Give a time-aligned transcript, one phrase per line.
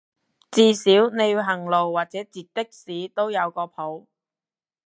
[0.49, 4.07] 至少你要行路或者截的士都有個譜